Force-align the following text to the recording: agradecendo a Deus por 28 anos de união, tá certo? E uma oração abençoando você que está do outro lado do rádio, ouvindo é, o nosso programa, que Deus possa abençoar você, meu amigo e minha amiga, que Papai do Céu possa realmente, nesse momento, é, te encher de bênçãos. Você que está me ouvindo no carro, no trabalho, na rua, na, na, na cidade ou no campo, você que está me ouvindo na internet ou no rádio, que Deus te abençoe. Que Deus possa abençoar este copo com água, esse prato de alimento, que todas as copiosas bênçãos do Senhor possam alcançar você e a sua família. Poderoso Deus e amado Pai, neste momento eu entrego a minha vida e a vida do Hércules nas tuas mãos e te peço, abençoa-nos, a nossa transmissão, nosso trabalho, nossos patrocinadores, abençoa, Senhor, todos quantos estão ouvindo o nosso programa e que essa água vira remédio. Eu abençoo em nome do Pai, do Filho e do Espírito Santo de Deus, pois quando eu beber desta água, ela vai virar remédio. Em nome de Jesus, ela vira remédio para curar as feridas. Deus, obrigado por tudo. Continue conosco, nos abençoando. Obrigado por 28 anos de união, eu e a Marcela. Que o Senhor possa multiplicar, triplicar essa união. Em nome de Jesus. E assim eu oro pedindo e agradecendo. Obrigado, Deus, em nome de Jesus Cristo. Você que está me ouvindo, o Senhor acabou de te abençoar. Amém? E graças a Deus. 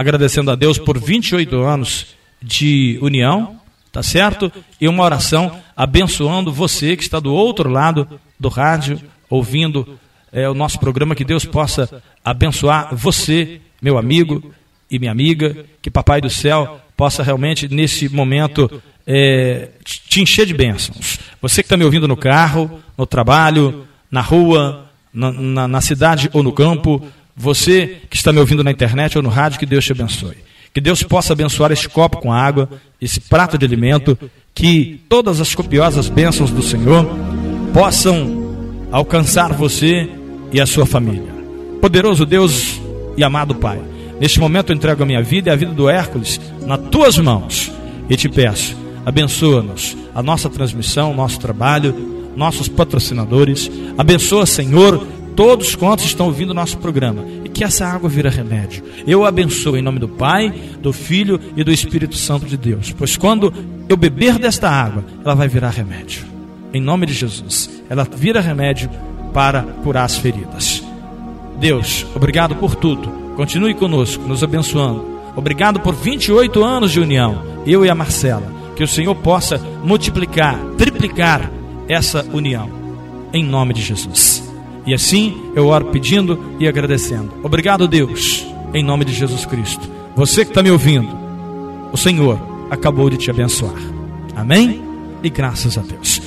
agradecendo 0.00 0.50
a 0.50 0.54
Deus 0.54 0.78
por 0.78 0.98
28 0.98 1.54
anos 1.58 2.06
de 2.42 2.98
união, 3.02 3.60
tá 3.92 4.02
certo? 4.02 4.50
E 4.80 4.88
uma 4.88 5.04
oração 5.04 5.60
abençoando 5.76 6.50
você 6.50 6.96
que 6.96 7.02
está 7.02 7.20
do 7.20 7.34
outro 7.34 7.68
lado 7.68 8.08
do 8.38 8.48
rádio, 8.48 8.98
ouvindo 9.28 9.98
é, 10.32 10.48
o 10.48 10.54
nosso 10.54 10.80
programa, 10.80 11.14
que 11.14 11.22
Deus 11.22 11.44
possa 11.44 12.02
abençoar 12.24 12.96
você, 12.96 13.60
meu 13.82 13.98
amigo 13.98 14.50
e 14.90 14.98
minha 14.98 15.12
amiga, 15.12 15.66
que 15.82 15.90
Papai 15.90 16.22
do 16.22 16.30
Céu 16.30 16.80
possa 16.96 17.22
realmente, 17.22 17.68
nesse 17.68 18.08
momento, 18.08 18.82
é, 19.06 19.68
te 19.84 20.22
encher 20.22 20.46
de 20.46 20.54
bênçãos. 20.54 21.18
Você 21.42 21.62
que 21.62 21.66
está 21.66 21.76
me 21.76 21.84
ouvindo 21.84 22.08
no 22.08 22.16
carro, 22.16 22.80
no 22.96 23.04
trabalho, 23.04 23.86
na 24.10 24.22
rua, 24.22 24.86
na, 25.12 25.30
na, 25.30 25.68
na 25.68 25.80
cidade 25.82 26.30
ou 26.32 26.42
no 26.42 26.52
campo, 26.52 27.06
você 27.40 28.02
que 28.10 28.16
está 28.16 28.32
me 28.32 28.38
ouvindo 28.38 28.62
na 28.62 28.70
internet 28.70 29.16
ou 29.16 29.22
no 29.22 29.30
rádio, 29.30 29.58
que 29.58 29.64
Deus 29.64 29.84
te 29.84 29.92
abençoe. 29.92 30.36
Que 30.74 30.80
Deus 30.80 31.02
possa 31.02 31.32
abençoar 31.32 31.72
este 31.72 31.88
copo 31.88 32.18
com 32.18 32.30
água, 32.30 32.68
esse 33.00 33.18
prato 33.18 33.56
de 33.56 33.64
alimento, 33.64 34.16
que 34.54 35.00
todas 35.08 35.40
as 35.40 35.54
copiosas 35.54 36.08
bênçãos 36.08 36.50
do 36.50 36.62
Senhor 36.62 37.08
possam 37.72 38.86
alcançar 38.92 39.54
você 39.54 40.08
e 40.52 40.60
a 40.60 40.66
sua 40.66 40.84
família. 40.84 41.32
Poderoso 41.80 42.26
Deus 42.26 42.78
e 43.16 43.24
amado 43.24 43.54
Pai, 43.54 43.80
neste 44.20 44.38
momento 44.38 44.70
eu 44.70 44.76
entrego 44.76 45.02
a 45.02 45.06
minha 45.06 45.22
vida 45.22 45.48
e 45.48 45.52
a 45.52 45.56
vida 45.56 45.72
do 45.72 45.88
Hércules 45.88 46.38
nas 46.66 46.78
tuas 46.90 47.16
mãos 47.18 47.72
e 48.08 48.16
te 48.16 48.28
peço, 48.28 48.76
abençoa-nos, 49.06 49.96
a 50.14 50.22
nossa 50.22 50.50
transmissão, 50.50 51.14
nosso 51.14 51.40
trabalho, 51.40 52.32
nossos 52.36 52.68
patrocinadores, 52.68 53.70
abençoa, 53.96 54.44
Senhor, 54.44 55.06
todos 55.40 55.74
quantos 55.74 56.04
estão 56.04 56.26
ouvindo 56.26 56.50
o 56.50 56.54
nosso 56.54 56.76
programa 56.76 57.24
e 57.42 57.48
que 57.48 57.64
essa 57.64 57.86
água 57.86 58.10
vira 58.10 58.28
remédio. 58.28 58.84
Eu 59.06 59.24
abençoo 59.24 59.74
em 59.74 59.80
nome 59.80 59.98
do 59.98 60.06
Pai, 60.06 60.52
do 60.82 60.92
Filho 60.92 61.40
e 61.56 61.64
do 61.64 61.72
Espírito 61.72 62.14
Santo 62.14 62.44
de 62.44 62.58
Deus, 62.58 62.92
pois 62.92 63.16
quando 63.16 63.50
eu 63.88 63.96
beber 63.96 64.38
desta 64.38 64.68
água, 64.68 65.02
ela 65.24 65.34
vai 65.34 65.48
virar 65.48 65.70
remédio. 65.70 66.26
Em 66.74 66.80
nome 66.82 67.06
de 67.06 67.14
Jesus, 67.14 67.70
ela 67.88 68.04
vira 68.04 68.42
remédio 68.42 68.90
para 69.32 69.62
curar 69.82 70.04
as 70.04 70.18
feridas. 70.18 70.84
Deus, 71.58 72.06
obrigado 72.14 72.54
por 72.56 72.74
tudo. 72.74 73.08
Continue 73.34 73.72
conosco, 73.72 74.22
nos 74.28 74.44
abençoando. 74.44 75.06
Obrigado 75.34 75.80
por 75.80 75.94
28 75.94 76.62
anos 76.62 76.92
de 76.92 77.00
união, 77.00 77.42
eu 77.66 77.82
e 77.82 77.88
a 77.88 77.94
Marcela. 77.94 78.52
Que 78.76 78.84
o 78.84 78.88
Senhor 78.88 79.14
possa 79.14 79.56
multiplicar, 79.82 80.58
triplicar 80.76 81.50
essa 81.88 82.26
união. 82.30 82.68
Em 83.32 83.42
nome 83.42 83.72
de 83.72 83.80
Jesus. 83.80 84.49
E 84.86 84.94
assim 84.94 85.52
eu 85.54 85.66
oro 85.66 85.86
pedindo 85.86 86.38
e 86.58 86.66
agradecendo. 86.66 87.32
Obrigado, 87.42 87.86
Deus, 87.86 88.46
em 88.72 88.82
nome 88.82 89.04
de 89.04 89.12
Jesus 89.12 89.44
Cristo. 89.44 89.88
Você 90.16 90.44
que 90.44 90.50
está 90.50 90.62
me 90.62 90.70
ouvindo, 90.70 91.08
o 91.92 91.96
Senhor 91.96 92.38
acabou 92.70 93.10
de 93.10 93.16
te 93.16 93.30
abençoar. 93.30 93.80
Amém? 94.34 94.82
E 95.22 95.28
graças 95.28 95.76
a 95.76 95.82
Deus. 95.82 96.20